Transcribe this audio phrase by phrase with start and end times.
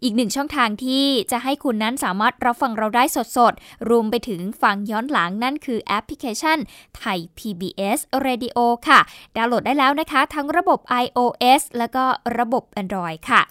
[0.04, 3.04] อีกหนึ่งช่องทางที่จะให้คุณนั้นสามารถรับฟังเราได้
[3.38, 6.58] สดๆ รวมไปถึงฟังย้อนหลังนั่นคือแอปพลิเคชัน
[6.98, 8.58] ไทย PBS Radio
[8.88, 9.00] ค่ะ
[9.38, 12.04] ดาวน์โหลดได้แล้วนะคะ ทั้งระบบ iOS แล้วก็
[12.40, 13.42] ระบบ Android ค่ะ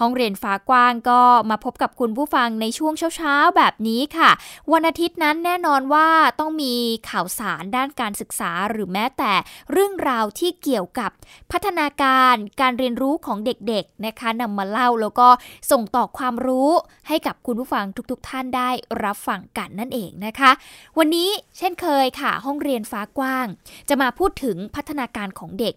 [0.00, 4.30] ห้องเรียนฟ้ากว้างก็มาพบกับคุณผู้ฟังในช่วงเช้าๆ แบบนี้ค่ะ
[4.72, 6.08] วันอาทิตย์นั้นแน่นอนว่า
[6.40, 6.74] ต้องมี
[7.10, 9.32] ข่าวสารด้านการศึกษาหรือแม้แต่
[9.72, 11.10] เรื่องราวที่เกี่ยวกับ
[11.52, 15.28] พัฒนาการการเรียนรู้ของเด็กๆนะคะนำมาเล่าแล้วก็
[15.70, 16.70] ส่งต่อความรู้
[17.08, 18.70] ให้กับคุณผู้ฟังทุกๆ ท่านได้
[19.04, 20.50] รับฟังกันนั่นเองนะคะ
[20.98, 23.46] วันนี้เช่นเคยค่ะ ห้องเรียนฟ้ากว้าง
[23.88, 25.74] จะมาพูดถึงพัฒนาการของเด็ก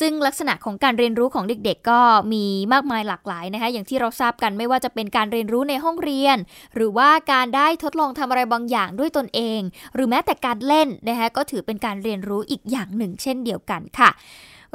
[0.00, 2.00] ซึ่งลักษณะของการเรียนรู้ของเด็กๆ ก็
[2.32, 6.36] มีมากมายหลากหลายนะคะ อย่างที่เราทราบกันไม่ว่าจะเป็นการเรียนรู้ในห้องเรียน
[6.74, 9.60] หรือว่าการได้ทดลองทำอะไรบางอย่างด้วยตนเอง
[9.94, 14.10] หรือแม้แต่การเล่นนะคะก็ถือเป็นการเรียนรู้อีกอย่างหนึ่ง เช่นเดียวกันค่ะ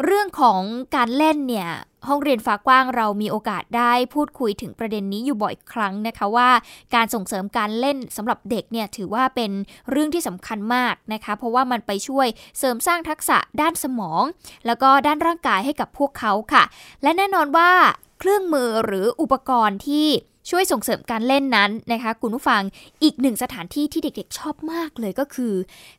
[0.03, 0.61] เรื่องของ
[0.95, 1.69] การเล่นเนี่ย
[2.08, 6.50] ห้องเรียนฟ้ากว้างเรามีโอกาสได้พูดคุยถึงประเด็นนี้อยู่บ่อยครั้งนะคะว่า
[6.95, 9.52] การส่งเสริมการเล่นสำหรับเด็กเนี่ยถือว่าเป็น
[9.91, 12.27] เรื่องที่สำคัญมากนะคะ เพราะว่ามันไปช่วย
[12.59, 14.23] เสริมสร้างทักษะด้านสมอง
[14.66, 16.63] แล้วก็ด้านร่างกายให้กับพวกเขาค่ะ
[17.03, 17.72] และแน่นอนว่า
[18.19, 20.07] เครื่องมือหรืออุปกรณ์ที่
[20.49, 22.62] ช่วยส่งเสริมการเล่นนั้นนะคะ คุณผู้ฟัง
[23.03, 25.53] อีกหนึ่งสถานที่ที่เด็กๆชอบมากเลยก็คือ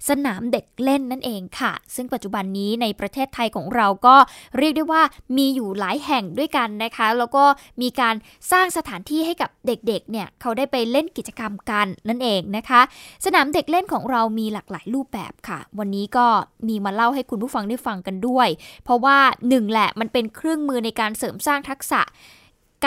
[0.09, 4.17] สนามเด็กเล่นนั่นเองค่ะ ซึ่งปัจจุบันนี้ในประเทศไทยของเราก็
[4.59, 5.03] เรียกได้ว่า
[5.37, 7.45] มีอยู่หลายแห่งด้วยกันนะคะ แล้วก็
[7.83, 8.15] มีการ
[8.53, 12.81] สร้างสถานที่ให้กับเด็กๆเนี่ยเขาได้ไปเล่นกิจกรรมกันนั่นเองนะคะ
[13.25, 16.27] สนามเด็กเล่นของเรามีหลากหลายรูปแบบค่ะ วันนี้ก็
[16.69, 18.49] มีมาเล่าให้คุณผู้ฟังได้ฟังกันด้วย
[18.85, 22.03] เพราะว่าหนึ่งแหละมันเป็นเครื่องมือในการเสริมสร้างทักษะ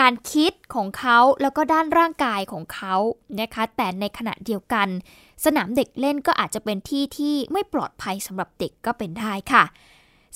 [0.06, 2.94] ารคิดของเขาแล้วก็ด้านร่างกายของเขา
[3.40, 4.88] นะคะ แต่ในขณะเดียวกัน
[5.44, 9.64] สนามเด็กเล่นก็อาจจะเป็นที่ที่ไม่ปลอดภัยสำหรับเด็กก็เป็นได้ค่ะ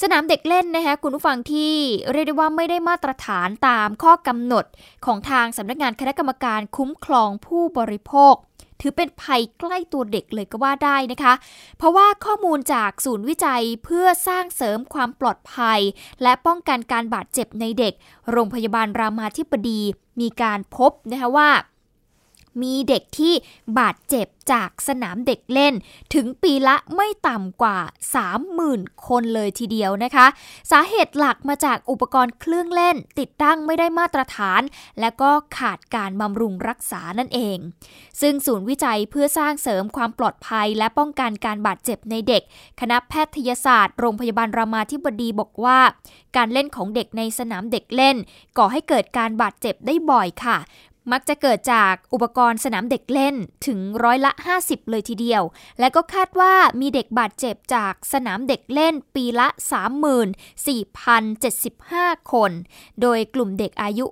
[0.02, 1.74] สนามเด็กเล่นนะคะคุณผู้ฟังที่
[2.12, 4.64] เรียกได้ว่าไม่ได้มาตรฐานตามข้อกำหนด
[5.06, 8.34] ของทางสำนักงานคณะกรรมการคุ้มครองผู้บริโภค
[8.82, 11.34] ถือเป็นภัยใกล้ตัวเด็กเลยก็ว่าได้นะคะ
[11.78, 15.80] เพราะว่าข้อมูลจากศูนย์วิจัยเพื่อสร้างเสริมความปลอดภัย
[16.22, 17.94] และป้องกันการบาดเจ็บในเด็ก
[18.30, 19.80] โรงพยาบาลรามาธิบดี
[20.20, 21.48] มีการพบนะคะว่า
[22.62, 23.34] มีเด็กที่
[23.78, 25.74] บาดเจ็บจากสนามเด็กเล่น
[26.14, 27.78] ถึงปีละไม่ต่ำกว่า
[28.42, 30.26] 30,000 คนเลยทีเดียวนะคะ
[30.70, 34.62] สาเหตุหลักมาจากอุปกรณ์เครื่องเล่น ติดตั้งไม่ได้มาตรฐาน
[35.00, 37.58] และก็ขาดการบำรุงรักษานั่นเอง
[38.20, 42.42] ซึ่งศูนย์วิจัยเพื่อสร้างเสริมความปลอดภัย และป้องกันการบาดเจ็บในเด็ก
[42.80, 45.78] คณะแพทยศาสตร์โรงพยาบาลรามาธิบดีบอกว่า
[46.36, 48.16] การเล่นของเด็กในสนามเด็กเล่น
[48.58, 50.58] ก่อให้เกิดการบาดเจ็บได้บ่อยค่ะ
[51.12, 53.34] มักจะเกิดจากอุปกรณ์สนามเด็กเล่น
[53.66, 55.42] ถึงร้อยละ 50 เลยทีเดียว
[55.80, 59.48] และก็คาดว่ามีเด็กบาดเจ็บจากสนามเด็กเล่นปีละ
[61.10, 62.50] 34,075 คน
[63.00, 64.04] โดยกลุ่มเด็กอายุ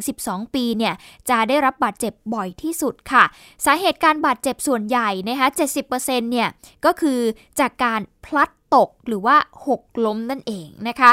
[0.00, 0.94] 5-12 ปีเนี่ย
[1.30, 3.24] จะได้รับบาดเจ็บบ่อยที่สุดค่ะ
[3.64, 5.48] สาเหตุการบาดเจ็บส่วนใหญ่นะคะ
[5.90, 5.96] 70%
[6.32, 6.48] เนี่ย
[6.84, 7.18] ก็คือ
[7.60, 11.12] จากการพลัดตกหรือว่าหกล้มนั่นเองนะคะ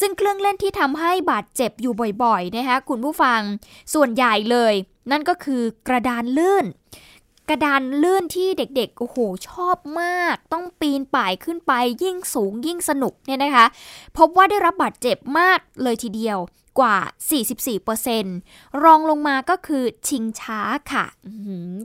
[0.00, 3.40] ซึ่งเครื่องเล่นที่ทำให้บาดเจ็บอยู่บ่อยๆนะคะคุณผู้ฟัง
[3.94, 4.74] ส่วนใหญ่เลย
[5.10, 6.66] นั่นก็คือกระดานลื่น
[7.48, 9.16] กระดานลื่นที่เด็กๆโอ้โห
[9.48, 11.72] ชอบมาก ต้องปีนป่ายขึ้นไป
[12.02, 13.66] ยิ่งสูงยิ่งสนุกเนี่ยนะคะ
[14.18, 16.38] พบว่าได้รับบาดเจ็บมากเลยทีเดียว
[16.80, 16.98] กว่า
[17.90, 20.60] 44%รองลงมาก็คือชิงช้า
[20.92, 21.04] ค่ะ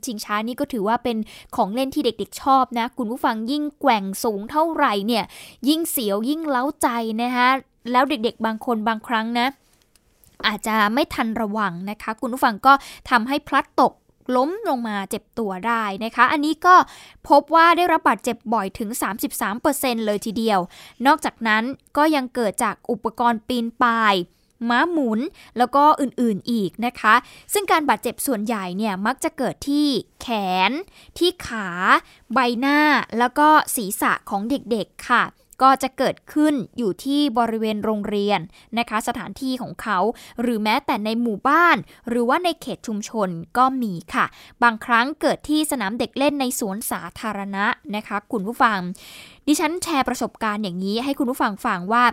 [0.06, 1.18] ชิงช้านี่ก็ถือว่าเป็น
[1.56, 5.24] ของเล่นที่เด็กๆชอบนะ คุณผู้ฟังยิ่งแกว่งสูงเท่าไหร่เนี่ย
[5.70, 6.88] ยิ่งเสียวยิ่งเล้าใจ
[7.24, 7.50] นะคะ
[7.92, 9.48] แล้วเด็กๆ บางคนบางครั้งนะ
[10.48, 12.74] อาจจะไม่ทันระวังนะคะ คุณผู้ฟังก็
[13.10, 13.94] ทำให้พลัดตก
[14.36, 16.76] ล้มลงมาเจ็บตัวได้นะคะ อันนี้ก็
[17.30, 18.90] พบว่าได้รับบาดเจ็บบ่อยถึง
[19.48, 20.60] 33%เลยทีเดียว
[21.06, 21.64] นอกจากนั้น
[21.98, 24.16] ก็ยังเกิดจากอุปกรณ์ปีนป่าย
[24.70, 25.20] ม้าหมุน
[25.58, 27.16] แล้วก็อื่นๆอีกนะคะ
[27.54, 29.88] ซึ่งการบาดเจ็บส่วนใหญ่เนี่ยมักจะเกิดที่
[30.22, 30.28] แข
[30.70, 30.72] น
[31.18, 31.68] ที่ขา
[32.34, 32.80] ใบหน้า
[33.20, 35.24] แล้วก็ศีรษะของเด็กๆค่ะ
[35.62, 38.40] ก็จะเกิดขึ้นอยู่ที่บริเวณโรงเรียน
[38.80, 40.00] นะคะ สถานที่ของเขา
[40.42, 41.78] หรือแม้แต่ในหมู่บ้าน
[42.10, 44.26] หรือว่าในเขตชุมชนก็มีค่ะ
[44.64, 47.66] บางครั้งเกิดที่สนามเด็กเล่นในสวนสาธารณะ
[47.96, 48.80] นะคะ คุณผู้ฟัง
[49.48, 52.04] ดิฉันแชร์ประสบการณ์อย่างนี้ให้คุณผู้ฟังฟังว่า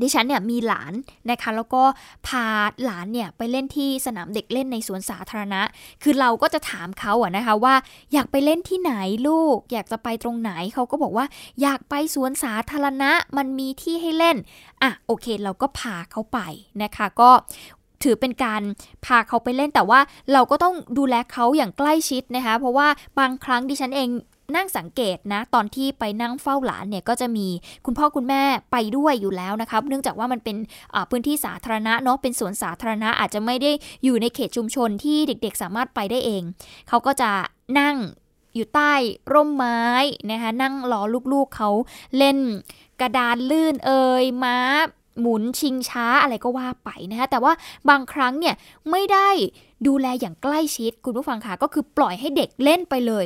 [0.00, 0.92] ดิฉันเนี่ยมีหลาน
[1.30, 1.82] นะคะแล้วก็
[2.26, 2.44] พา
[2.84, 5.62] หลานเนี่ยไปเล่นที่สนามเด็กเล่นในสวนสาธารณะ
[6.02, 7.74] คือเราก็จะถามเขาอะนะคะว่า
[8.12, 8.92] อยากไปเล่นที่ไหน
[9.28, 11.26] ลูก อยากจะไปตรงไหนเขาก็บอกว่า
[11.62, 14.36] อยากไปสวนสาธารณะมันมีที่ให้เล่น
[14.82, 16.38] อะโอเค เราก็พาเขาไป
[16.82, 17.30] นะคะก็
[18.02, 18.62] ถือเป็นการ
[19.04, 20.00] พาเขาไปเล่นแต่ว่า
[20.32, 24.08] เราก็ต้องดูแลเขาอย่างใกล้ชิดนะคะ เพราะว่าบางครั้งดิฉันเอง
[24.56, 27.46] นั่งสังเกตนะ ตอนที่ไปนั่งเฝ้าหลานเนี่ยก็จะมี
[27.86, 28.42] คุณพ่อคุณแม่
[28.72, 30.56] ไปด้วยอยู่แล้วนะคะเนื่องจากว่ามันเป็น
[31.10, 33.72] พื้นที่สาธารณะเนาะเป็นสวนสาธารณะอาจจะไม่ได้
[34.04, 36.42] อยู่ในเขตชุมชนที่เด็กๆ สามารถไปได้เอง
[36.88, 37.30] เขาก็จะ
[37.80, 37.96] นั่ง
[38.54, 38.92] อยู่ใต้
[39.32, 39.82] ร่มไม้
[40.30, 41.00] นะคะนั่งรอ
[41.32, 41.70] ลูกๆเขา
[42.18, 42.38] เล่น
[43.00, 44.58] กระดานลื่นเอ่ยม้า
[45.20, 47.52] หมุนชิงช้าอะไรก็ว่าไปนะคะแต่ว่า
[47.90, 48.54] บางครั้งเนี่ย
[48.90, 49.28] ไม่ได้
[49.86, 53.24] ดูแลอย่างใกล้ชิดคุณผู้ฟังค่ะก็คือปล่อยให้เด็กเล่นไปเลย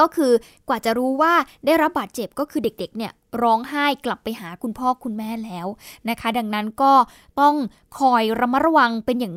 [0.00, 0.32] ก็คือ
[0.68, 1.32] กว่าจะรู้ว่า
[1.66, 3.12] ได้รับบาดเจ็บก็คือเด็กๆเนี่ย
[3.42, 5.66] ร้องไห้กลับไปหาคุณพ่อคุณแม่แล้ว
[6.08, 6.92] นะคะ ดังนั้นก็
[7.40, 7.54] ต้อง
[7.98, 9.34] คอยระมัดระวังเป็นอย่าง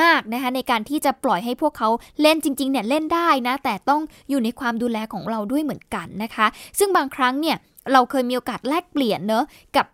[0.00, 1.88] มากนะคะในการที่จะปล่อยให้พวกเขา
[2.20, 4.00] เล่นจริงๆเนี่ยเล่นได้นะ แต่ต้อง
[4.30, 6.46] อยู่ในความดูแลของเราด้วยเหมือนกันนะคะ
[6.78, 7.56] ซึ่งบางครั้งเนี่ย
[7.92, 9.44] เราเคยมีโอกาสแลกเปลี่ยนเนอะ
[9.76, 9.86] กับ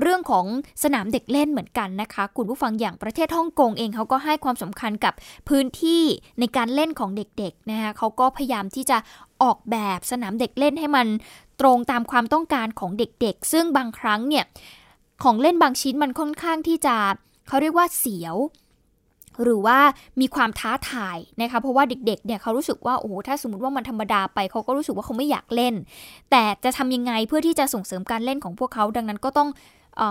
[0.00, 0.44] เรื่องของ
[0.82, 5.14] สนามเด็กเล่นเหมือนกันนะคะ คุณผู้ฟังอย่างประเทศฮ่องกงเองเขาก็ให้ความสำคัญกับ
[5.48, 6.02] พื้นที่
[6.40, 8.98] ในการเล่นของเด็กๆนะคะเขาก็พยายามที่จะ
[9.42, 11.06] ออกแบบสนามเด็กเล่นให้มัน
[11.60, 14.44] ตรงตามความต้องการของเด็กๆ ซึ่งบางครั้งเนี่ย
[15.22, 16.96] ของเล่นบางชิ้นมันค่อนข้างที่จะ
[17.48, 18.36] เขาเรียกว่าเสียว
[19.42, 19.78] หรือว่า
[20.20, 25.74] มีความท้าทายนะคะเพราะว่าเด็กๆเนี่ยเขารู้สึกว่าโอ้โหถ้าสมมติว่ามันธรรมดาไปเขาก็รู้สึกว่าเขาไม่อยากเล่น
[26.30, 29.50] แต่จะทำยังไงเพื่อที่จะส่งเสริมการเล่นของพวกเขาดังนั้นก็ต้อง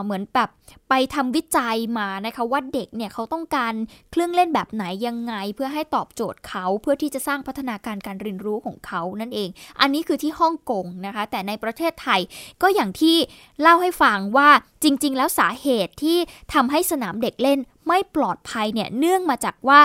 [0.06, 0.50] เหมือนแบบ
[0.90, 3.74] ไปทำวิจัยมานะคะว่าเด็กเนี่ยเขาต้องการ
[4.12, 9.50] เครื่องเล่นแบบไหนยังไง เพื่อให้ตอบโจทย์เขาเพื่อที่จะสร้างพัฒนาการการเรียนรู้ของเขานั่นเอง
[9.82, 12.22] อันนี้คือที่ฮ่องกงนะคะ แต่ในประเทศไทย
[12.62, 13.16] ก็อย่างที่
[13.62, 14.50] เล่าให้ฟังว่า
[14.84, 16.18] จริง ๆ แล้วสาเหตุที่
[16.54, 19.80] ทำให้สนามเด็กเล่น ไม่ปลอดภัยเนี่ยเนื่องมาจากว่า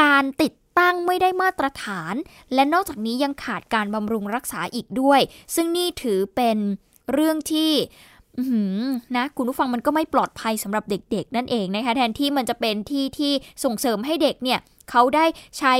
[0.00, 2.14] การติดตั้งไม่ได้มาตรฐาน
[2.54, 5.20] และนอกจากนี้ยังขาดการบำรุงรักษาอีกด้วย
[5.54, 6.58] ซึ่งนี่ถือเป็น
[7.12, 7.72] เรื่องที่
[9.16, 13.32] นะคุณผู้ฟังมันก็ไม่ปลอดภัยสำหรับเด็กๆ นั่นเองนะคะแทนที่มันจะเป็นที่ที่
[13.64, 14.60] ส่งเสริมให้เด็กเนี่ย
[14.90, 15.26] เขาได้
[15.58, 15.74] ใช้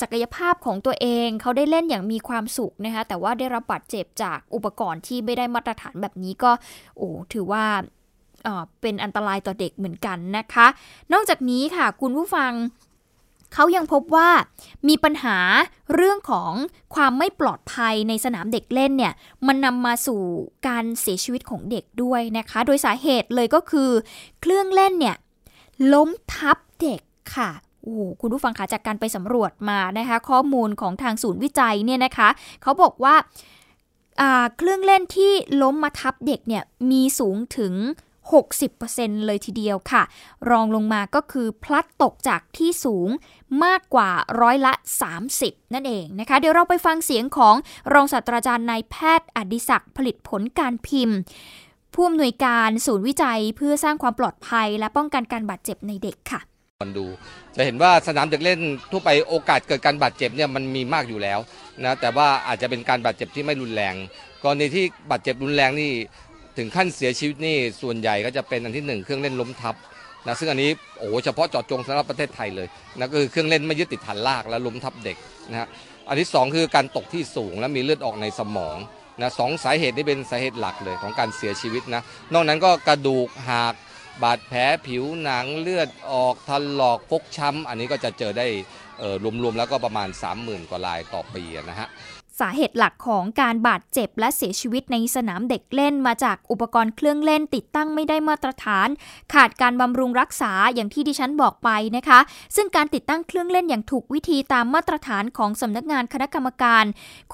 [0.00, 6.52] ศักยภาพของตัวเอง เขาได้เล่นอย่างมีความสุขนะคะแต่ว่าได้รับบาดเจ็บจากอุปกรณ์ที่ไม่ได้มาตรฐานแบบนี้ก็
[6.96, 7.64] โอ้ถือว่า
[8.80, 10.66] เป็นอันตรายต่อเด็กเหมือนกันนะคะ
[11.12, 12.52] นอกจากนี้ค่ะคุณผู้ฟัง
[13.54, 14.28] เขายังพบว่า
[14.88, 15.38] มีปัญหา
[15.94, 16.52] เรื่องของ
[16.94, 19.12] ความไม่ปลอดภัยในสนามเด็กเล่นเนี่ย
[19.46, 20.20] มันนำมาสู่
[20.66, 23.90] การเสียชีวิตของเด็กด้วยนะคะ โดยสาเหตุเลยก็คือ
[24.40, 25.16] เครื่องเล่นเนี่ย
[25.92, 27.00] ล้มทับเด็ก
[27.36, 27.50] ค่ะ
[27.82, 32.28] โอ้คุณผู้ฟังคะจากการไปสำรวจมานะคะ ข้อมูลของทางศูนย์วิจัยเนี่ยนะคะ
[32.62, 33.14] เขาบอกว่า
[34.56, 37.74] เครื่องเล่นที่ล้มมาทับเด็กเนี่ยมีสูงถึง
[38.74, 40.02] 60%เลยทีเดียวค่ะ
[40.50, 43.08] รองลงมาก็คือพลัดตกจากที่สูง
[43.64, 44.10] มากกว่า
[44.40, 44.72] ร้อยละ
[45.22, 47.54] 30 นั่นเองนะคะ เดี๋ยวเราไปฟังเสียงของ
[47.92, 51.18] รองศาสตราจารย์นายแพทย์อดิศักดิ์ผลิตผลการพิมพ์
[51.94, 56.40] ผู้อำนวยการศูนย์วิจัยเพื่อสร้างความปลอดภัย และป้องกันการบาดเจ็บในเด็กค่ะ
[56.82, 57.06] คนดู
[57.56, 61.38] จะเห็นว่าสนามเด็กเล่นทั่วไปโอกาสเกิดการบาดเจ็บเนี่ยมันมีมากอยู่แล้ว
[61.84, 63.94] นะแต่ว่าอาจจะเป็นการบาดเจ็บที่ไม่รุนแรง
[64.42, 65.92] กรณีที่บาดเจ็บรุนแรงนี่
[66.58, 69.74] ถึงขั้นเสียชีวิตนี่ส่วนใหญ่ก็จะเป็นอันที่หนึ่งเครื่องเล่นล้มทับ
[70.26, 75.16] นะซึ่งอันนี้โอ้เฉพาะเจาะจงสำหรับประเทศไทยเลยนะก็คือเครื่องเล่นไม่ยึดติดฐานลากและล้มทับเด็ก
[75.50, 75.68] นะฮะ
[76.08, 78.76] อันที่ 2 คือการตกที่สูงและมีเลือดออกในสมอง
[79.20, 83.74] นะสองสาเหตุนี้เป็นสาเหตุหลักเลยของการเสียชีวิตนะนอกนั้นก็กระดูกหัก
[84.22, 88.46] บาดแผลผิวหนังเลือดออกทะลอกฟกช้ำอันนี้ก็จะเจอได้
[89.42, 91.88] รวมๆแล้วก็ประมาณ 30,000 กว่ารายต่อปีนะฮะ
[92.40, 98.88] สาเหตุหลักของการบาดเจ็บและเสียชีวิตในสนามเด็กเล่นมาจากอุปกรณ์เครื่องเล่นติดตั้งไม่ได้มาตรฐาน
[99.34, 102.20] ขาดการบำรุงรักษาอย่างที่ดิฉันบอกไปนะคะ
[102.56, 106.84] ซึ่งการติดตั้งเครื่องเล่นอย่างถูกวิธีตามมาตรฐานของสำนักงานคณะกรรมการ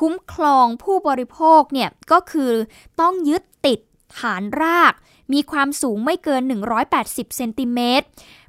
[0.01, 2.53] คุ้มครองผู้บริโภคเนี่ยก็คือ
[3.01, 3.81] ต้องยึดติด
[4.21, 4.95] ฐานราก
[5.33, 6.43] มีความสูงไม่เกิน
[6.91, 8.07] 180 เซนติเมตร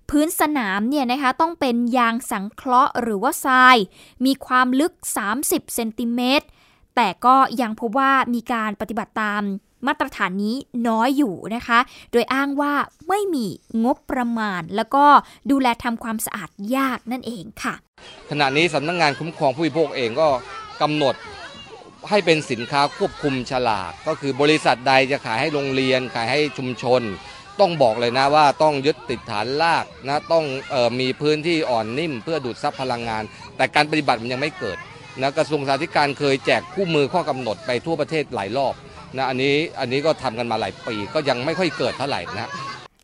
[0.09, 3.77] พื้นสนามเนี่ยนะคะต้องเป็นยางสังเคราะห์หรือว่าทราย
[4.25, 4.93] มีความลึก
[5.33, 6.45] 30 เซนติเมตร
[6.95, 9.43] แต่ก็ยังพบว่ามีการปฏิบัติตาม
[9.87, 10.55] มาตรฐานนี้
[10.87, 11.79] น้อยอยู่นะคะ
[12.11, 12.73] โดยอ้างว่า
[13.09, 13.45] ไม่มี
[13.85, 15.05] งบประมาณ แล้วก็
[15.51, 17.73] ดูแลทำความสะอาดยากนั่นเองค่ะ
[18.29, 20.27] ขณะนี้สำนักงงานคุ้มครองผู้บริโภคเองก็
[20.81, 21.15] กำหนด
[22.09, 27.01] ให้เป็นสินค้าควบคุมฉลาก ก็คือบริษัทใดจะขายให้โรงเรียน ขายให้ชุมชน
[27.59, 33.23] ต้องบอกเลยนะว่าต้องยึดติดฐานลากนะต้องออมีพื้นที่อ่อนนิ่ม เพื่อดูดซับพลังงาน
[33.57, 34.77] แต่การปฏิบัติมันยังไม่เกิด
[35.21, 38.73] นะกระทรวงสาธารณสุขเคยแจกคู่มือข้อกำหนดไปทั่วประเทศหลายรอบ
[39.17, 42.49] นะอันนี้อันนี้ก็ทำกันมาหลายปีก็ยังไม่ค่อยเกิดเท่าไหร่นะ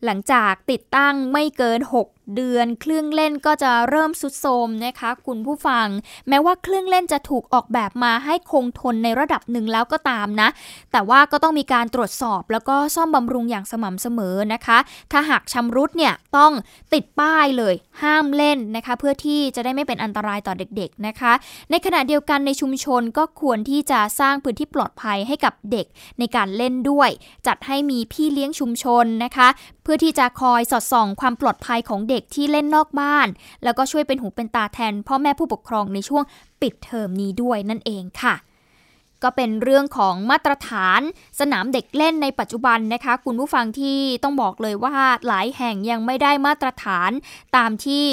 [0.05, 5.88] หลังจากติดตั้งไม่เกิน 6 เดือนเครื่องเล่นก็จะเริ่มสุดโทมนะคะ คุณผู้ฟัง
[6.29, 10.50] แม้ว่าเครื่องเล่นจะถูกออกแบบมาให้คงทนในระดับหนึ่งแล้วก็ตามนะ
[10.91, 14.77] แต่ว่าก็ต้องมีการตรวจสอบแล้วก็ซ่อมบำรุงอย่างสม่ำเสมอนะคะ
[15.11, 16.51] ถ้าหากชำรุดเนี่ยต้อง
[16.93, 21.33] ติดป้ายเลย ห้ามเล่นนะคะ เพื่อที่จะได้ไม่เป็นอันตรายต่อเด็กๆนะคะ
[21.71, 25.85] ในขณะเดียวกันในชุมชนก็ควรที่จะสร้างพื้นที่ปลอดภัยให้กับเด็ก
[26.19, 27.09] ในการเล่นด้วย
[27.47, 29.47] จัดให้มีพี่เลี้ยงชุมชนนะคะ
[29.83, 33.27] เพื่อที่จะคอยสอดส่องความปลอดภัยของเด็กที่เล่นนอกบ้าน
[33.63, 36.23] แล้วก็ช่วยเป็นหูเป็นตาแทนพ่อแม่ผู้ปกครองในช่วง
[36.61, 38.35] ปิดเทอมนี้ด้วยนั่นเองค่ะ
[39.23, 41.01] ก็เป็นเรื่องของมาตรฐาน
[41.39, 44.95] สนามเด็กเล่นในปัจจุบันนะคะ คุณผู้ฟังที่ต้องบอกเลยว่า
[45.27, 47.11] หลายแห่งยังไม่ได้มาตรฐาน
[47.55, 48.05] ตามที่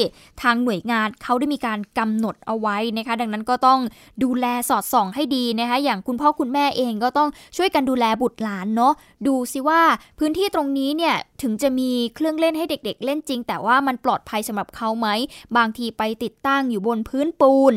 [0.43, 3.81] ทางหน่วยงานเขาได้มีการกำหนดเอาไว้นะคะ ดังนั้นก็ต้อง
[4.23, 8.93] ดูแลสอดส่องให้ดีนะคะ อย่างคุณพ่อคุณแม่เองก็ต้องช่วยกันดูแลบุตรหลานเนาะ
[9.27, 9.83] ดูซิว่า
[10.19, 15.09] พื้นที่ตรงนี้เนี่ยถึงจะมีเครื่องเล่นให้เด็ก ๆ เล่นจริง แต่ว่ามันปลอดภัยสำหรับเขาไหม
[15.57, 17.75] บางทีไปติดตั้งอยู่บนพื้นปูน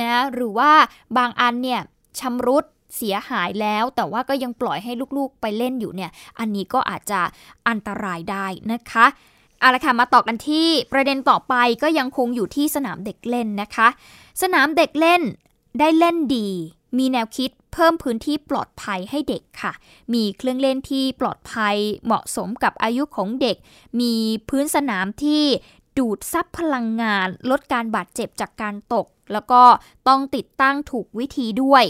[0.00, 0.72] นะหรือว่า
[1.18, 1.80] บางอันเนี่ย
[2.20, 2.64] ชำรุด
[2.96, 7.20] เสียหายแล้วแต่ว่าก็ยังปล่อยให้ลูกๆไปเล่นอยู่เนี่ย อันนี้ก็อาจจะ
[7.68, 9.06] อันตรายได้นะคะ
[9.60, 13.88] เอาละค่ะมาต่อกันที่ประเด็นต่อไปก็ยังคงอยู่ที่สนามเด็กเล่นนะคะ
[14.42, 15.22] สนามเด็กเล่น
[15.78, 16.48] ได้เล่นดี
[16.98, 19.72] มีแนวคิดเพิ่มพื้นที่ปลอดภัยให้เด็กค่ะ
[20.14, 21.76] มีเครื่องเล่นที่ปลอดภัย
[22.06, 23.56] เหมาะสมกับอายุของเด็ก
[24.00, 24.14] มี
[24.48, 25.44] พื้นสนามที่
[25.98, 29.62] ดูดซับพลังงาน ลดการบาดเจ็บจากการตก แล้วก็
[30.08, 31.84] ต้องติดตั้งถูกวิธีด้วย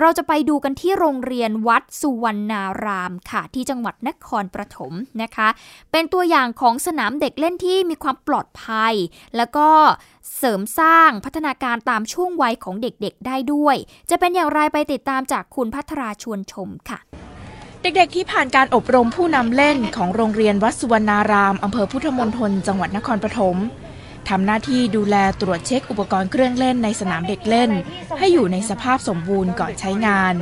[0.00, 5.48] เราจะไปดูกันที่โรงเรียนวัดสุวรรณารามค่ะ ที่จังหวัดนครปฐมนะคะ
[5.92, 8.94] เป็นตัวอย่างของสนามเด็กเล่นที่มีความปลอดภัย
[9.36, 9.68] แล้วก็
[10.36, 13.76] เสริมสร้างพัฒนาการตามช่วงวัยของเด็กๆได้ด้วย
[14.10, 17.00] จะเป็นอย่างไรไปติดตามจากคุณพัทราชวนชมค่ะ
[17.86, 23.56] เด็กๆ ที่ผ่านการอบรมผู้นำเล่นของโรงเรียนวัดสุวรรณารามอำเภอพุทธมณฑลจังหวัดนครปฐม
[24.28, 27.70] ทำหน้าที่ดูแลตรวจเช็คอุปกรณ์เครื่องเล่นในสนามเด็กเล่น
[28.18, 30.34] ให้อยู่ในสภาพสมบูรณ์ก่อนใช้งาน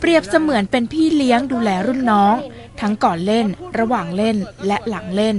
[0.00, 2.34] เปรียบเสมือนเป็นพี่เลี้ยงดูแลรุ่นน้อง
[2.80, 3.46] ทั้งก่อนเล่น
[3.78, 4.36] ระหว่างเล่น
[4.66, 5.36] และหลังเล่น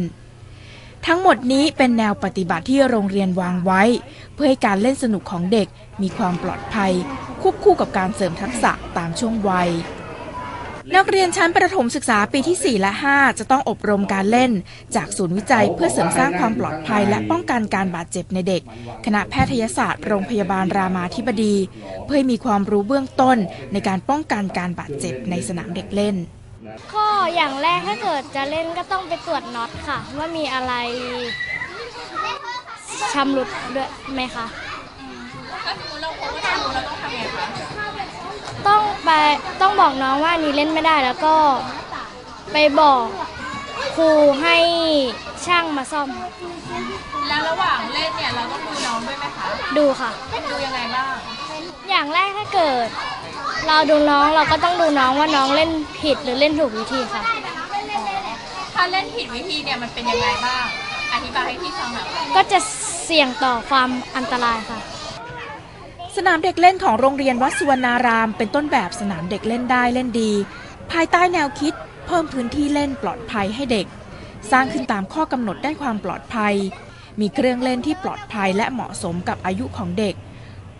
[1.08, 3.84] ทั้งหมดนี้เป็นแนวปฏิบัติที่โรงเรียนวางไว้
[4.34, 5.68] เพื่อให้การเล่นสนุกของเด็ก
[6.02, 6.94] มีความปลอดภัย
[7.42, 9.72] ควบคู่กับการเสริมทักษะตามช่วงวัย
[10.96, 14.52] นักเรียนชั้นประถมศึกษาปีที่ 4 และ 5 จะต้องอบรมการเล่น
[14.96, 18.62] จากศูนย์วิจัยเพื่อเสริมสร้างความปลอดภัยและป้องกันการบาดเจ็บในเด็ก
[19.06, 21.56] คณะแพทยศาสตร์โรงพยาบาลรามาธิบดี
[22.06, 23.38] เพื่อให้มีความรู้เบื้องต้น
[23.74, 26.16] ในการป้องกันการบาดเจ็บในสนามเด็กเล่น
[26.92, 30.74] ข้ออย่างแรกถ้าเกิดจะเล่นก็ต้องไปตรวจน็อตค่ะ ว่ามีอะไร
[33.14, 34.46] ชำรุดด้วยไหมคะ
[36.04, 36.14] ต้อง
[37.71, 39.12] ไป
[39.62, 41.36] ต้องบอกน้องว่านี่เล่นไม่ได้แล้วก็
[42.54, 43.06] ไปบอก
[43.96, 44.10] ครู
[44.42, 44.58] ให้
[45.46, 46.10] ช่างมาซ่อม
[47.28, 49.46] แล้วระหว่างเล่นเนี่ยเราต้องดูน้องด้วยไหมคะ
[49.78, 50.12] ดูค่ะ
[50.52, 51.14] ดูยังไงบ้าง
[51.90, 52.88] อย่างแรกถ้าเกิด
[53.68, 57.24] เราดูน้องเราก็ต้องดูน้องว่าน้องเล่นผิดหรือเล่นถูกวิธีค่ะ
[58.76, 60.66] ถ้าเล่นผิดวิธีเนี่ยมันเป็นยังไงบ้าง
[61.14, 62.60] อธิบายให้พี่ฟังหน่อยก็จะ
[63.06, 64.80] เสี่ยงต่อความอันตรายค่ะ
[66.18, 70.32] สนามเด็กเล่นของโรงเรียนวัดสุวรรณาราม เป็นต้นแบบสนามเด็กเล่นได้เล่นดี
[70.92, 71.74] ภายใต้แนวคิด
[72.08, 73.88] เพิ่มพื้นที่เล่นปลอดภัยให้เด็ก
[74.52, 76.56] สร้างขึ้นตามข้อกำหนดด้านความปลอดภัย
[77.20, 80.16] มีเครื่องเล่นที่ปลอดภัยและเหมาะสมกับอายุของเด็ก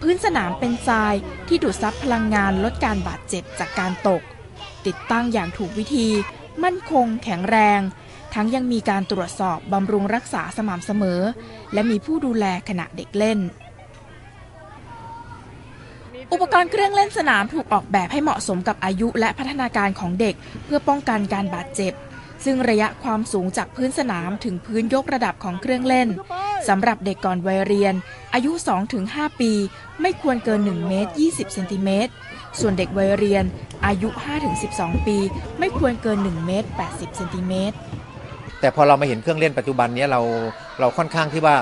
[0.02, 1.16] พื้นสนามเป็นทราย
[1.48, 4.22] ที่ดูดซับพลังงานลดการบาดเจ็บจากการตก
[4.86, 6.08] ติดตั้งอย่างถูกวิธี
[6.64, 7.82] มั่นคง แข็งแรง
[8.34, 11.22] ทั้งยังมีการตรวจสอบบำรุงรักษาสม่ำเสมอ
[11.74, 13.40] และมีผู้ดูแลขณะเด็กเล่น
[16.34, 20.36] อุปกรณ์เครื่องเล่นสนามถูกออกแบบให้เหมาะสมกับอายุและพัฒนาการของเด็ก
[20.66, 21.94] เพื่อป้องกันการบาดเจ็บ
[22.46, 26.08] ซึ่งระยะความสูงจากพื้นสนามถึงพื้นยกระดับของเครื่องเล่น
[26.68, 27.94] สำหรับเด็กก่อนวัยเรียน
[28.34, 28.52] อายุ
[28.96, 29.52] 2-5 ปี
[30.02, 32.12] ไม่ควรเกิน 1 เมตร 20 เซนติเมตร
[32.60, 33.44] ส่วนเด็กวัยเรียน
[33.86, 34.10] อายุ
[34.58, 35.18] 5-12 ปี
[35.60, 37.76] ไม่ควรเกิน 1 เมตร 80 เซนติเมตร
[38.60, 40.22] แต่พอเรามาเห็นเครื่องเล่นปัจจุบันนี้เรา
[40.80, 41.56] เราค่อนข้างที่ว่า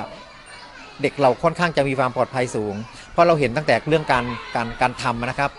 [1.01, 2.75] เด็กเราค่อนข้างจะมีความปลอดภัยสูง
[3.11, 4.25] เพราะเราเห็นตั้งแต่เรื่องการ
[4.55, 5.51] การการทำนะครับ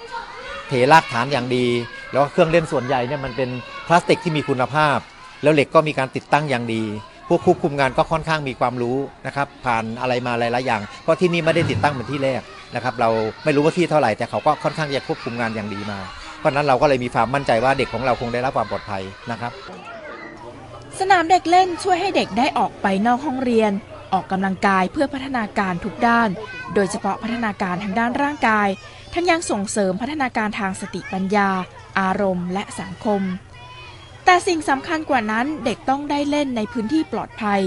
[0.68, 1.66] เทรากฐานอย่างดี
[2.12, 3.50] แล้วเครื่องเล่นส่วนใหญ่เนี่ยมันเป็น
[3.86, 4.98] พลาสติกที่มีคุณภาพ
[5.42, 6.82] แล้วเหล็กก็มีการติดตั้งอย่างดี
[7.28, 12.42] พวกควบคุมงานก็ค่อนข้างมีความรู้นะครับ ผ่านอะไรมาหลายๆอย่าง เพราะที่นี่ไม่ได้ติดตั้งเป็นที่แรก
[12.74, 13.10] นะครับ เรา
[13.44, 15.98] ไม่รู้ว่าที่เท่าไหร่แต่เขาก็ค่อนข้างจะควบคุมงานอย่างดีมา
[16.38, 19.52] เพราะนั้นเราก็เลยมีความมั่นใจว่าเด็กของเราคงได้รับความปลอดภัยนะครับ
[21.00, 23.72] สนามเด็กเล่นช่วยให้เด็กได้ออกไปนอกห้องเรียน
[24.12, 26.30] ออกกำลังกายเพื่อพัฒนาการทุกด้าน
[26.74, 28.68] โดยเฉพาะพัฒนาการทางด้านร่างกาย
[29.12, 31.50] ทั้งยังส่งเสริมพัฒนาการทางสติปัญญา
[32.00, 33.22] อารมณ์ และสังคม
[34.24, 37.60] แต่สิ่งสำคัญกว่านั้นเด็กต้องได้เล่นในพื้นที่ปลอดภัย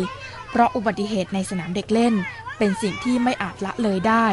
[0.49, 2.13] เพราะอุบัติเหตุในสนามเด็กเล่น
[2.57, 4.27] เป็นสิ่งที่ไม่อาจละเลยได้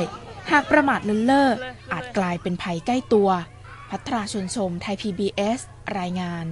[0.50, 1.50] หากประมาทเลินเล่อ
[1.92, 3.30] อาจกลายเป็นภัยใกล้ตัว
[3.90, 5.60] พัทราชนชมไทย PBS
[5.98, 6.46] รายงาน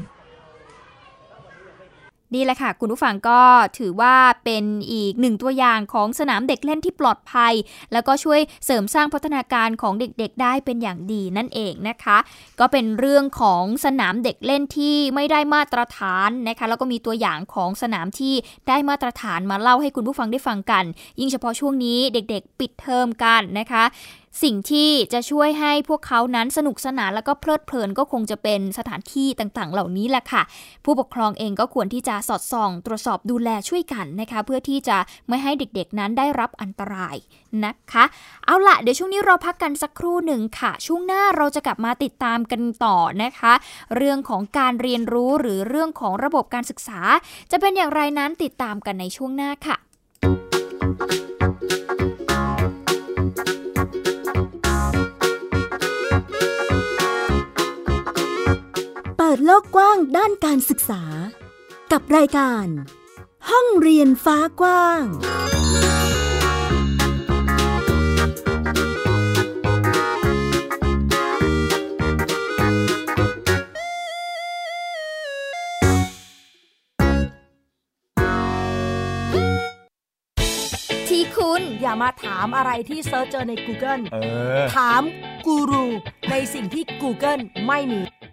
[2.35, 3.41] นี่แหละค่ะ คุณผู้ฟังก็
[3.79, 7.55] ถือว่าเป็นอีกหนึ่งตัวอย่างของสนามเด็กเล่นที่ปลอดภัย
[7.93, 12.19] แล้วก็ช่วยเสริมสร้างพัฒนาการของเด็กๆ ได้เป็นอย่างดีนั่นเองนะคะ
[12.61, 18.35] ก็เป็นเรื่องของสนามเด็กเล่นที่ไม่ได้มาตรฐานนะคะ แล้วก็มีตัวอย่างของสนามที่
[18.69, 20.85] ได้มาตรฐานมาเล่าให้คุณผู้ฟังได้ฟังกัน
[21.21, 23.85] ยิ่งเฉพาะช่วงนี้เด็กๆ ปิดเทอมกันนะคะ
[24.43, 30.43] สิ่งที่จะช่วยให้พวกเขานั้นสนุกสนานแล้วก็เพลิดเพลินก็คงจะเป็นสถานที่ต่างๆ เหล่านี้แหละค่ะ
[30.85, 37.17] ผู้ปกครองเองก็ควรที่จะสอดส่อง ตรวจสอบดูแลช่วยกันนะคะ เพื่อที่จะไม่ให้เด็กๆนั้นได้รับอันตราย
[37.65, 38.05] นะคะ
[38.45, 43.53] เอาละเดี๋ยวช่วงนี้เราพักกันสักครู่หนึ่งค่ะ ช่วงหน้าเราจะกลับมาติดตามกันต่อนะคะ
[43.97, 47.01] เรื่องของการเรียนรู้หรือเรื่องของระบบการศึกษา
[47.51, 49.79] จะเป็นอย่างไรนั้นติดตามกันในช่วงหน้าค่ะ
[59.39, 61.03] ดโลกกว้างด้านการศึกษา
[61.93, 62.67] กับรายการ
[63.51, 65.05] ห้องเรียนฟ้ากว้าง
[81.09, 84.17] ที่คุณอย่ามาถามอะไรที่เซิร์ชเจอใน Google เอ
[84.63, 85.03] อ ถาม
[85.47, 85.87] กูรู
[86.31, 88.01] ในสิ่งที่ Google ไม่มี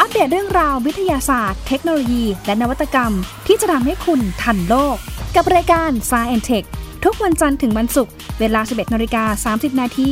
[0.00, 3.12] อัปเดตเรื่องราววิทยาศาสตร์ เทคโนโลยี และนวัตกรรม
[3.46, 4.96] ที่จะทำให้คุณทันโลก
[5.36, 6.66] กับรายการ s c i e n t e c h
[7.04, 10.10] ทุกวันจันทร์ถึงวันศุกร์เวลา 11นาฬิกา30 นาที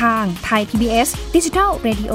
[0.00, 2.14] ทางไทย PBS Digital Radio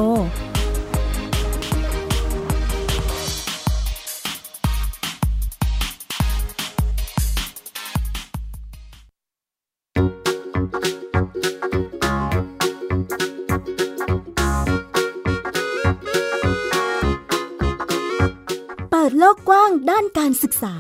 [20.18, 20.76] การศึกษา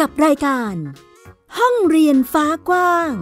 [0.00, 0.74] กับรายการ
[1.58, 3.12] ห้องเรียนฟ้ากว้าง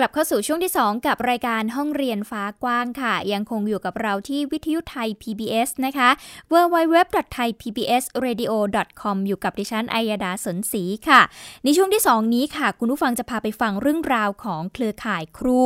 [0.00, 6.08] กลับเข้าสู่ช่วงที่ 2 กับรายการห้องเรียนฟ้ากว้างค่ะ ยังคงอยู่กับเราที่วิทยุไทย PBS นะคะ
[6.52, 11.20] www.thaipbsradio.com อยู่กับดิฉันอัยดาสนศรีค่ะ
[11.64, 15.60] ในช่วงที่ 2 นี้ค่ะ คุณผู้ฟังจะพาไปฟังเรื่องราวของเครือข่ายครู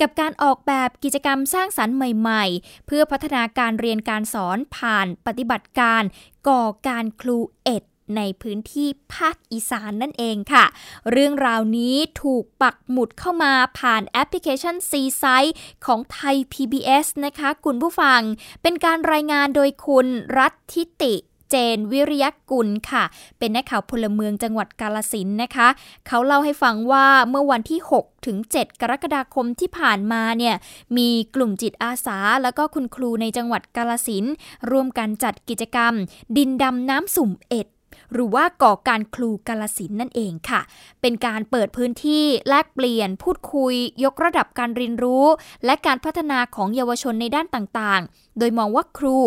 [0.00, 6.02] กับการออกแบบกิจกรรมสร้างสรรค์ใหม่ๆ เพื่อพัฒนาการเรียนการสอนผ่านปฏิบัติการ
[6.48, 7.82] ก่อการครูเอ็ด
[8.16, 10.64] ในพื้นที่ภาคอีสานนั่นเองค่ะ
[11.10, 15.42] เรื่องราวนี้ถูกปักหมุดเข้ามาผ่านแอปพลิเคชัน C s i
[15.86, 18.20] ของไทย PBS นะคะคุณผู้ฟัง
[18.62, 20.06] เป็นการรายงานโดยคุณ
[20.38, 21.14] รัฐทิติ
[21.50, 23.04] เจนวิริยกุลค่ะ
[23.38, 25.68] เป็นนักข่าวพลเมืองจังหวัดกาลสินนะคะ
[26.06, 30.54] เขาเล่าให้ฟังว่าเมื่อวันที่ 6 ถึง 7 กรกฎาคมที่ผ่านมาเนี่ย
[30.96, 34.24] มีกลุ่มจิตอาสา แล้วก็คุณครูในจังหวัดกาลสิน
[34.70, 35.92] ร่วมกันจัดกิจกรรม
[36.36, 37.66] ดินดำน้ำสุ่มเอ็ด
[38.14, 40.60] หรือว่าก่อการครูกาลสินนั่นเองค่ะ
[41.00, 43.74] เป็นการเปิดพื้นที่แลกเปลี่ยนพูดคุย
[44.04, 45.24] ยกระดับการเรียนรู้
[45.64, 49.18] และการพัฒนาของเยาวชนในด้านต่างๆ โดยมองว่าครู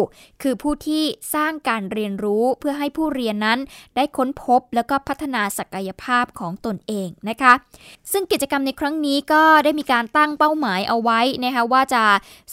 [0.42, 3.60] คือผู้ที่สร้างการเรียนรู้เพื่อให้ผู้เรียนนั้น
[3.96, 7.54] ได้ค้นพบแล้วก็พัฒนาศักยภาพของตนเองนะคะ
[8.12, 12.04] ซึ่งกิจกรรมในครั้งนี้ก็ได้มีการตั้งเป้าหมายเอาไว้นะคะว่าจะ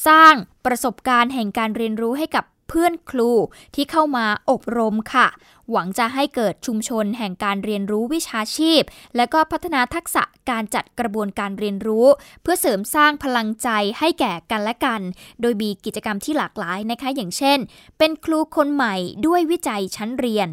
[0.08, 0.34] สร้าง
[0.66, 3.30] ประสบการณ์แห่งการเรียนรู้ให้กับเพื่อนครู
[3.74, 5.26] ที่เข้ามาอบรมค่ะ
[5.72, 8.82] หวังจะให้เกิดชุมชนแห่งการเรียนรู้วิชาชีพ
[9.16, 12.06] และก็พัฒนาทักษะการจัดกระบวนการเรียนรู้
[12.42, 15.00] เพื่อเสริมสร้างพลังใจให้แก่กันและกัน
[15.40, 17.58] โดยมีกิจกรรมที่หลากหลายนะคะ อย่างเช่น
[17.98, 18.94] เป็นครูคนใหม่
[19.26, 20.48] ด้วยวิจัยชั้นเรียน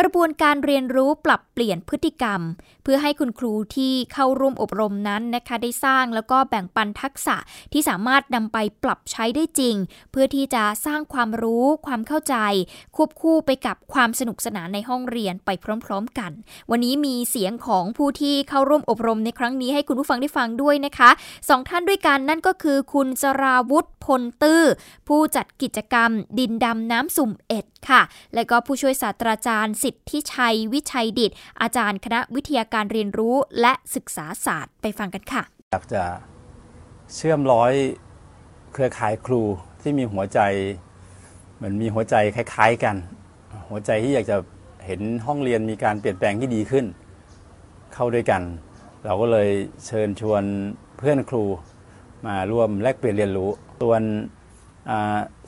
[0.00, 2.40] กระบวนการเรียนรู้ปรับเปลี่ยนพฤติกรรม
[2.82, 7.36] เพื่อให้คุณครูที่เข้าร่วมอบรมนั้นนะคะได้สร้างแล้วก็แบ่งปันทักษะ
[7.72, 9.76] ที่สามารถนำไปปรับใช้ได้จริง
[10.12, 12.36] เพื่อที่จะสร้างความรู้ความเข้าใจ
[12.96, 15.50] ควบคู่ไปกับความสนุกสนานในห้องเรียนไป
[15.84, 16.32] พร้อม ๆ กัน
[16.70, 21.10] วันนี้มีเสียงของผู้ที่เข้าร่วมอบรมในครั้งนี้ให้คุณผู้ฟังได้ฟังด้วยนะคะ
[21.48, 24.62] สองท่านด้วยกันนั่นก็คือคุณสราวุธพลตื้อ
[25.08, 28.02] ผู้จัดกิจกรรม ดินดำน้ำสุ่มเอ็ดค่ะ
[28.34, 31.30] และก็ผู้ช่วยศาสตราจารย์สิทธิชัยวิชัยดิต
[31.62, 36.02] อาจารย์คณะวิทยาการเรียนรู้และศึกษาศาสตร์ไปฟังกันค่ะ อยากจะ
[37.14, 37.72] เชื่อมร้อย
[38.72, 39.42] เครือข่ายครู
[39.80, 40.40] ที่มีหัวใจ
[41.56, 42.96] เหมือนมีหัวใจคล้าย ๆกัน
[43.68, 44.36] หัวใจที่อยากจะ
[44.86, 46.84] เห็นห้องเรียนมีการเปลี่ยนแปลงที่ดีขึ้น
[47.94, 48.42] เข้าด้วยกัน
[49.04, 49.48] เราก็เลย
[49.86, 50.42] เชิญชวน
[50.98, 51.44] เพื่อนครู
[52.26, 54.02] มาร่วมแลกเปลี่ยนเรียนรู้ส่วน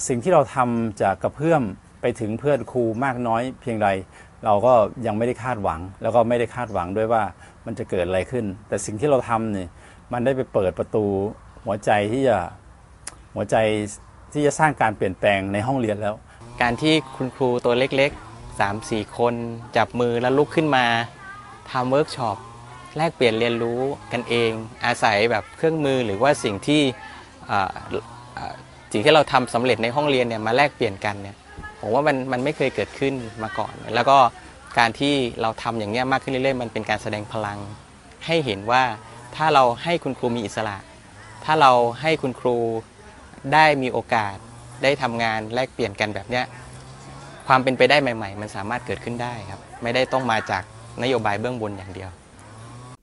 [0.07, 1.63] สิ่งที่เราทำจากกระเพื่อม
[2.03, 3.89] ไปถึงเพื่อนครูมากน้อยเพียงใด
[4.45, 4.75] เราก็
[5.07, 7.23] ยังไม่ได้คาดหวัง แล้วก็ไม่ได้คาดหวังด้วยว่า
[7.67, 9.67] มันจะเกิดอะไรขึ้น แต่สิ่งที่เราทำนี่
[10.13, 11.05] มันได้ไปเปิดประตู
[11.65, 12.39] หัวใจที่จะ
[13.35, 13.57] หัวใจ
[14.33, 16.15] ที่จะสร้างการเปลี่ยนแปลงในห้องเรียนแล้ว
[16.63, 19.35] การที่คุณครูตัวเล็กๆ 3-4 คน
[19.77, 20.85] จับมือแล้วลุกขึ้นมา
[21.71, 22.37] ทำเวิร์กช็อป
[22.97, 23.81] แลกเปลี่ยนเรียนรู้
[24.13, 24.51] กันเอง
[24.85, 26.83] อาศัยแบบเครื่องมือหรือว่าสิ่งที่
[28.93, 31.37] สิ่งที่เราทำสำเร็จในห้องเรียนเนี่ยมาแลกเปลี่ยนกันเนี่ย
[31.81, 34.19] ผมว่ามันมันไม่เคยเกิดขึ้นมาก่อน แล้วก็
[34.79, 37.59] การที่เราทำอย่างนี้ยมากขึ้นเรื่อยๆ มันเป็นการแสดงพลัง
[38.27, 38.83] ให้เห็นว่า
[39.37, 40.77] ถ้าเราให้คุณครูมีอิสระ
[41.45, 42.57] ถ้าเราให้คุณครู
[43.55, 44.37] ได้มีโอกาส
[44.83, 46.45] ได้ทำงานแลกเปลี่ยนกันแบบเนี้ย
[47.47, 50.63] ความเป็นไปได้ใหม่ ๆ มันสามารถเกิดขึ้นได้ครับ ไม่ได้ต้องมาจาก
[51.03, 52.11] นโยบายเบื้องบนอย่างเดียว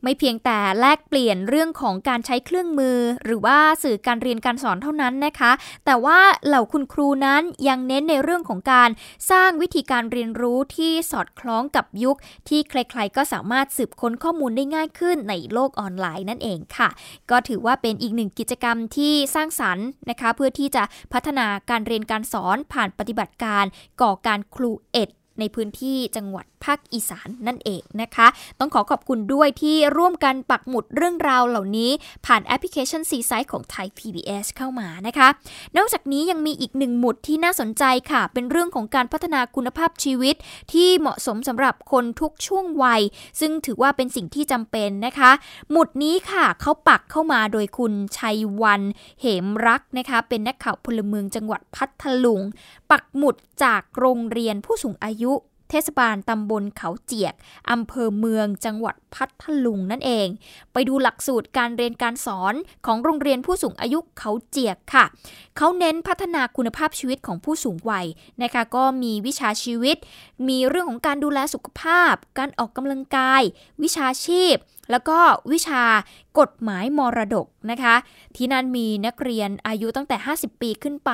[0.05, 5.51] ไม่เพียงแต่แลกเปลี่ยนเรื่องของการใช้เครื่องมือ หรือว่าสื่อการเรียนการสอนเท่านั้นนะคะ
[5.85, 8.89] แต่ว่าเหล่าคุณครูนั้นยังเน้นในเรื่องของการ
[9.31, 12.17] สร้างวิธีการเรียนรู้ที่สอดคล้องกับยุค
[12.49, 16.89] ที่ใครๆก็สามารถสืบค้นข้อมูลได้ง่ายขึ้นในโลกออนไลน์นั่นเองค่ะ
[17.29, 23.65] ก็ถือว่าเป็นอีกหนึ่งกิจกรรมที่สร้างสรรค์นะคะ เพื่อที่จะพัฒนาการเรียนการสอนผ่านปฏิบัติการ
[24.01, 28.27] ก่อการครูเอ็ดในพื้นที่จังหวัด ภาคอีสานนั่นเองนะคะ
[28.59, 31.91] ต้องขอขอบคุณด้วยที่ร่วมกันปักหมุดเรื่องราวเหล่านี้
[32.25, 35.27] ผ่านแอปพลิเคชันซีไซต์ของไทย PBS เข้ามานะคะ
[35.77, 40.35] นอกจากนี้ยังมีอีกหนึ่งหมุดที่น่าสนใจค่ะ เป็นเรื่องของการพัฒนาคุณภาพชีวิต
[40.73, 43.01] ที่เหมาะสมสำหรับคนทุกช่วงวัย
[43.39, 45.31] ซึ่งถือว่าเป็นสิ่งที่จำเป็นนะคะ
[45.71, 48.81] หมุดนี้ค่ะเขาปักเข้ามาโดยคุณชัยวัน
[49.21, 52.41] เหมรักนะคะ เป็นนักข่าวพลเมืองจังหวัดพัทลุง
[52.91, 55.33] ปักหมุดจากโรงเรียนผู้สูงอายุ
[55.69, 57.33] เทศบาลตำบลเขาเจียก
[57.71, 60.27] อำเภอเมืองจังหวัดพัทลุงนั่นเอง
[60.73, 62.53] ไปดูหลักสูตรการเรียนการสอน
[62.85, 65.05] ของโรงเรียนผู้สูงอายุเขาเจียกค่ะ
[65.57, 68.05] เขาเน้นพัฒนาคุณภาพชีวิตของผู้สูงวัย
[68.43, 69.97] นะคะ ก็มีวิชาชีวิต
[70.47, 73.41] มีเรื่องของการดูแลสุขภาพ การออกกำลังกาย
[73.83, 74.55] วิชาชีพ
[74.91, 75.17] แล้วก็
[75.51, 75.83] วิชา
[76.39, 77.95] กฎหมายมรดกนะคะ
[78.35, 81.11] ที่นั่นมีนักเรียนอายุตั้งแต่ 50 ปีขึ้นไป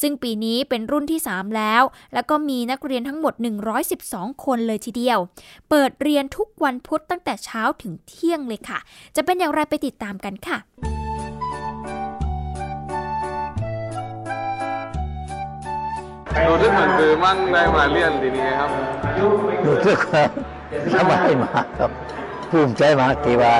[0.00, 1.82] ซึ่งปีนี้เป็นรุ่นที่ 3 แล้ว
[2.14, 3.34] แล้วก็มีนักเรียนทั้งหมด
[3.88, 5.18] 112 คนเลยทีเดียว
[5.70, 8.78] เปิดเรียนทุกวันพุธตั้งแต่เช้าถึงเที่ยงเลยค่ะ
[9.16, 10.58] จะเป็นอย่างไรไปติดตามกันค่ะ
[16.48, 18.70] รู้สึกเหมือนคือมั่งได้มาเรียนทีนี้ครับ
[19.66, 20.22] รู้สึกว่า
[20.94, 21.90] สบายมากครับ
[22.50, 23.54] ภูมิใจมากที่ว่า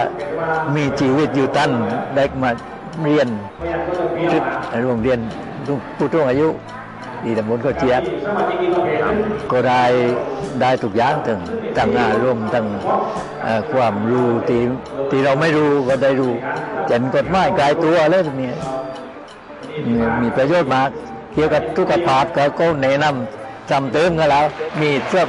[0.75, 1.71] มีชีวิตอยู่ตั้น
[2.15, 2.51] ได้มา
[3.03, 3.29] เรียน
[4.33, 4.43] ชุด
[4.89, 5.19] โรงเรียน
[5.97, 6.49] ผู้สูงอายุ
[7.23, 8.03] ที่ตำบลก็เจียบ
[9.53, 9.83] ก็ได้
[10.61, 11.41] ได้ทุกอย่างถึง
[11.77, 12.67] ตั้งอารมณ์ตั้ง
[13.73, 14.61] ความรู้ที่
[15.11, 16.33] ที่เราไม่รู้ก็ได้รู้
[16.89, 18.51] เห็นกฎหมายกายตัวเลยตรงนี้
[20.23, 20.91] มีประโยชน์มาก
[21.33, 24.47] เกี่ยวกับทุกภาพก็ก็แนะนำจำเติมกันแล้ว
[24.81, 25.29] มีเสื้อ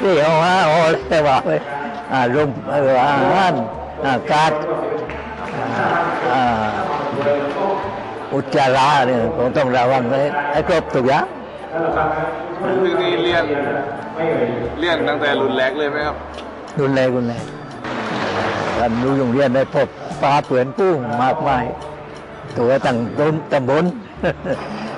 [0.00, 1.56] ที่เอาฮะโอ้แต่ว่าอา
[2.34, 3.52] รมณ์เอออาหาร
[4.06, 4.52] อากาศ
[6.32, 6.42] อ่า
[8.32, 10.20] อุจจาระเนี่ยคงต้องระวังให้
[10.52, 11.26] ให้ครบทุกอย่าง
[12.84, 13.44] ที่นี่เรียน
[14.80, 16.16] เรียนตั้งแต่รุ่นแรกเลยไหมครับ
[16.80, 17.44] รุนแรงรุนแรง
[18.78, 19.88] ท่านรู้โรงเรียนได้พบ
[20.22, 21.64] ปลาเปือนกุ้งมากมาย
[22.58, 23.84] ตัวตั้งต้นตำบล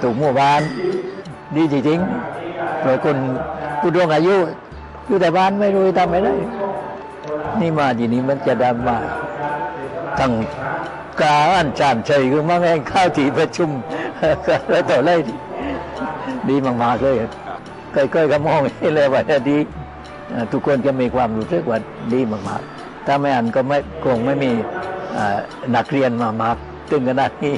[0.03, 0.61] ถูกหมู่บ้าน
[1.57, 3.17] ดีจริงๆเพราะคน
[3.81, 4.37] ผู้ดวงอายุ
[5.07, 6.35] อยู่แต่บ้านไม่รู้จะทำไม่ได้
[7.61, 8.99] นี่มาทีนี้มันจะดำมา
[10.19, 10.33] ตั้ง
[11.21, 13.71] กาอันจานชัยคือมาแม่งข้าวที่ประชุม
[14.71, 15.21] แล้วต่อเลย
[16.49, 17.15] ดีมากๆเลย
[17.93, 19.57] เคยๆก็มองให้เลยว่าดี
[20.53, 21.79] ทุกคนจะมีความรู้สึกว่า
[22.13, 24.51] ดีมากๆถ้าไม่อันก็ไม่คงไม่มี
[25.77, 26.57] นักเรียนมามาก
[26.91, 27.57] ถึงขนาดนี้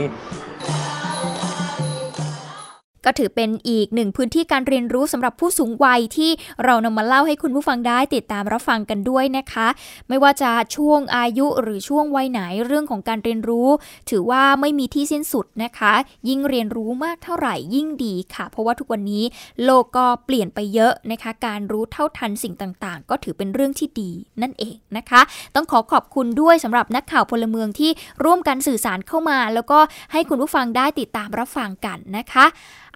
[3.04, 6.30] ก็ถือเป็นอีกหนึ่งพื้นที่การเรียนรู้สำหรับผู้สูงวัยที่
[6.64, 9.68] เรานำมาเล่าให้คุณผู้ฟังได้ติดตามรับฟังกันด้วยนะคะ
[10.08, 13.68] ไม่ว่าจะช่วงอายุหรือช่วงวัยไหนเรื่องของการเรียนรู้
[14.10, 15.92] ถือว่าไม่มีที่สิ้นสุดนะคะ
[16.28, 19.24] ยิ่งเรียนรู้มากเท่าไหร่ยิ่งดีค่ะ เพราะว่าทุกวันนี้
[19.64, 24.10] โลกก็เปลี่ยนไปเยอะนะคะ การรู้เท่าทันสิ่งต่างๆ ก็ถือเป็นเรื่องที่ดี
[24.42, 25.20] นั่นเองนะคะ
[25.54, 27.90] ต้องขอขอบคุณด้วยสำหรับนักข่าวพลเมืองที่
[28.24, 29.78] ร่วมกันสื่อสารเข้ามา แล้วก็
[30.12, 32.46] ให้คุณผู้ฟังได้ติดตามรับฟังกันนะคะ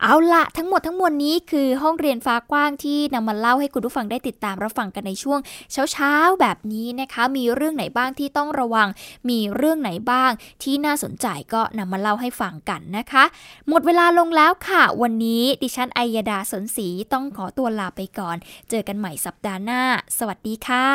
[0.02, 5.38] เอาละทั้งหมดทั้งมวลนี้คือห้องเรียนฟ้ากว้างที่นำมาเล่าให้คุณผู้ฟังได้ติดตามรับฟังกันในช่วง
[5.72, 8.88] เช้าๆแบบนี้นะคะ มีเรื่องไหนบ้างที่ต้องระวัง
[9.28, 10.30] มีเรื่องไหนบ้าง
[10.62, 13.24] ที่น่าสนใจก็นำมาเล่าให้ฟังกันนะคะ
[13.68, 18.36] หมดเวลาลงแล้วค่ะ วันนี้ดิฉันไอยดาสนศรีต้องขอตัวลาไปก่อน
[18.70, 19.82] เจอกันใหม่สัปดาห์หน้า
[20.18, 20.88] สวัสดีค่ะ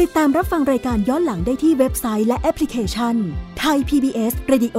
[0.00, 3.16] ติดตามรับฟังรายการย้อนหลังได้ที่เว็บไซต์และแอปพลิเคชัน
[3.58, 4.78] ไทย PBS Radio